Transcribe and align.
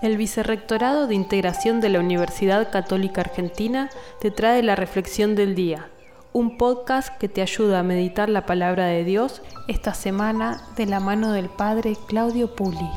El 0.00 0.16
Vicerrectorado 0.16 1.06
de 1.06 1.14
Integración 1.14 1.80
de 1.80 1.88
la 1.88 2.00
Universidad 2.00 2.70
Católica 2.70 3.20
Argentina 3.20 3.90
te 4.20 4.30
trae 4.30 4.62
la 4.62 4.76
Reflexión 4.76 5.34
del 5.34 5.54
Día, 5.54 5.88
un 6.32 6.56
podcast 6.56 7.16
que 7.18 7.28
te 7.28 7.42
ayuda 7.42 7.80
a 7.80 7.82
meditar 7.82 8.28
la 8.28 8.46
palabra 8.46 8.86
de 8.86 9.04
Dios 9.04 9.42
esta 9.68 9.94
semana 9.94 10.62
de 10.76 10.86
la 10.86 11.00
mano 11.00 11.32
del 11.32 11.48
Padre 11.48 11.96
Claudio 12.08 12.54
Puli. 12.56 12.90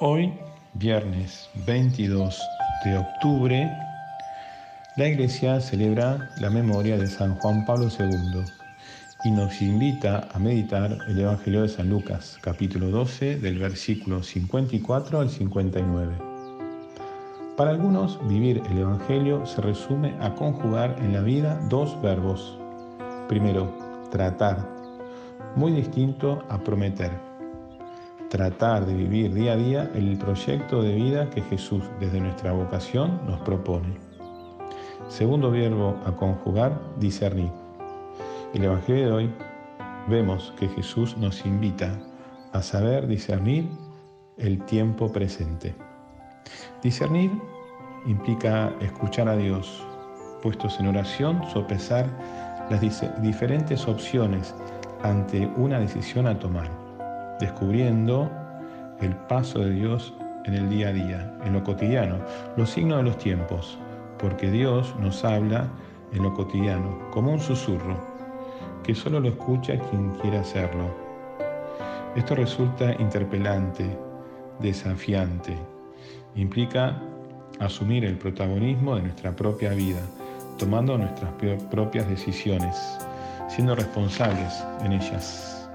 Hoy, 0.00 0.32
viernes 0.74 1.48
22 1.66 2.42
de 2.84 2.98
octubre, 2.98 3.70
la 4.96 5.08
Iglesia 5.08 5.60
celebra 5.60 6.30
la 6.38 6.50
memoria 6.50 6.96
de 6.96 7.06
San 7.06 7.34
Juan 7.36 7.64
Pablo 7.66 7.88
II 7.88 8.44
y 9.26 9.30
nos 9.32 9.60
invita 9.60 10.28
a 10.32 10.38
meditar 10.38 10.98
el 11.08 11.18
Evangelio 11.18 11.62
de 11.62 11.68
San 11.68 11.90
Lucas, 11.90 12.38
capítulo 12.42 12.90
12, 12.90 13.40
del 13.40 13.58
versículo 13.58 14.22
54 14.22 15.18
al 15.18 15.28
59. 15.28 16.14
Para 17.56 17.70
algunos, 17.72 18.20
vivir 18.28 18.62
el 18.70 18.78
Evangelio 18.78 19.44
se 19.44 19.62
resume 19.62 20.14
a 20.20 20.32
conjugar 20.36 20.94
en 21.00 21.12
la 21.12 21.22
vida 21.22 21.60
dos 21.68 22.00
verbos. 22.00 22.56
Primero, 23.28 23.74
tratar, 24.12 24.64
muy 25.56 25.72
distinto 25.72 26.44
a 26.48 26.62
prometer. 26.62 27.10
Tratar 28.30 28.86
de 28.86 28.94
vivir 28.94 29.34
día 29.34 29.54
a 29.54 29.56
día 29.56 29.90
el 29.96 30.16
proyecto 30.18 30.84
de 30.84 30.94
vida 30.94 31.30
que 31.30 31.42
Jesús 31.42 31.82
desde 31.98 32.20
nuestra 32.20 32.52
vocación 32.52 33.20
nos 33.26 33.40
propone. 33.40 33.98
Segundo 35.08 35.50
verbo 35.50 35.96
a 36.06 36.12
conjugar, 36.12 36.80
discernir 37.00 37.65
el 38.54 38.64
Evangelio 38.64 39.06
de 39.06 39.12
hoy 39.12 39.34
vemos 40.08 40.52
que 40.58 40.68
Jesús 40.68 41.16
nos 41.16 41.44
invita 41.44 41.90
a 42.52 42.62
saber 42.62 43.06
discernir 43.06 43.68
el 44.38 44.62
tiempo 44.64 45.10
presente. 45.12 45.74
Discernir 46.82 47.30
implica 48.06 48.72
escuchar 48.80 49.28
a 49.28 49.36
Dios, 49.36 49.84
puestos 50.42 50.78
en 50.78 50.88
oración, 50.88 51.42
sopesar 51.52 52.06
las 52.70 52.80
diferentes 53.20 53.86
opciones 53.86 54.54
ante 55.02 55.46
una 55.56 55.78
decisión 55.78 56.26
a 56.26 56.38
tomar, 56.38 56.70
descubriendo 57.40 58.30
el 59.00 59.14
paso 59.28 59.60
de 59.60 59.70
Dios 59.70 60.14
en 60.44 60.54
el 60.54 60.68
día 60.68 60.88
a 60.88 60.92
día, 60.92 61.34
en 61.44 61.52
lo 61.52 61.64
cotidiano, 61.64 62.18
los 62.56 62.70
signos 62.70 62.98
de 62.98 63.04
los 63.04 63.18
tiempos, 63.18 63.78
porque 64.18 64.50
Dios 64.50 64.94
nos 65.00 65.24
habla 65.24 65.68
en 66.12 66.22
lo 66.22 66.32
cotidiano, 66.34 67.10
como 67.10 67.32
un 67.32 67.40
susurro, 67.40 68.15
que 68.86 68.94
solo 68.94 69.18
lo 69.18 69.28
escucha 69.28 69.76
quien 69.90 70.10
quiera 70.22 70.40
hacerlo. 70.40 70.94
Esto 72.14 72.36
resulta 72.36 72.92
interpelante, 73.00 73.84
desafiante. 74.60 75.56
Implica 76.36 77.02
asumir 77.58 78.04
el 78.04 78.16
protagonismo 78.16 78.94
de 78.94 79.02
nuestra 79.02 79.34
propia 79.34 79.70
vida, 79.70 80.00
tomando 80.56 80.96
nuestras 80.96 81.32
propias 81.68 82.08
decisiones, 82.08 82.76
siendo 83.48 83.74
responsables 83.74 84.64
en 84.84 84.92
ellas. 84.92 85.68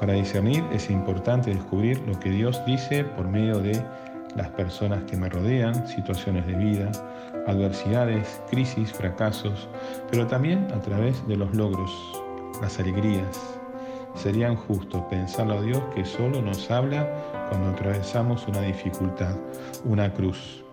Para 0.00 0.14
discernir 0.14 0.64
es 0.72 0.88
importante 0.88 1.50
descubrir 1.50 2.00
lo 2.06 2.18
que 2.18 2.30
Dios 2.30 2.58
dice 2.64 3.04
por 3.04 3.28
medio 3.28 3.58
de 3.58 3.78
las 4.34 4.48
personas 4.48 5.02
que 5.04 5.16
me 5.16 5.28
rodean, 5.28 5.86
situaciones 5.86 6.46
de 6.46 6.54
vida, 6.54 6.90
adversidades, 7.46 8.40
crisis, 8.48 8.92
fracasos, 8.92 9.68
pero 10.10 10.26
también 10.26 10.68
a 10.74 10.80
través 10.80 11.26
de 11.28 11.36
los 11.36 11.54
logros, 11.54 12.19
las 12.60 12.78
alegrías. 12.78 13.40
Sería 14.14 14.50
injusto 14.50 15.08
pensarlo 15.08 15.54
a 15.54 15.62
Dios 15.62 15.82
que 15.94 16.04
solo 16.04 16.42
nos 16.42 16.70
habla 16.70 17.08
cuando 17.48 17.70
atravesamos 17.70 18.46
una 18.48 18.60
dificultad, 18.60 19.36
una 19.84 20.12
cruz. 20.12 20.64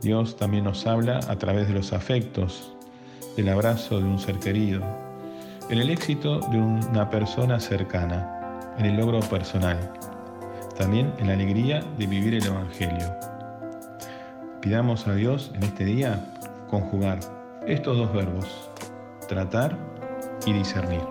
Dios 0.00 0.36
también 0.36 0.64
nos 0.64 0.86
habla 0.86 1.18
a 1.28 1.36
través 1.36 1.66
de 1.68 1.74
los 1.74 1.92
afectos, 1.92 2.74
del 3.36 3.48
abrazo 3.48 3.98
de 3.98 4.04
un 4.04 4.18
ser 4.18 4.38
querido, 4.38 4.82
en 5.68 5.78
el 5.78 5.90
éxito 5.90 6.40
de 6.40 6.58
una 6.58 7.10
persona 7.10 7.58
cercana, 7.60 8.74
en 8.78 8.86
el 8.86 8.96
logro 8.96 9.20
personal, 9.20 9.92
también 10.76 11.12
en 11.18 11.26
la 11.26 11.32
alegría 11.34 11.82
de 11.98 12.06
vivir 12.06 12.34
el 12.34 12.46
Evangelio. 12.46 13.14
Pidamos 14.60 15.06
a 15.06 15.14
Dios 15.14 15.50
en 15.54 15.64
este 15.64 15.84
día 15.84 16.24
conjugar 16.68 17.18
estos 17.66 17.96
dos 17.98 18.12
verbos, 18.12 18.70
tratar 19.28 19.76
y 20.48 20.52
discernir. 20.54 21.06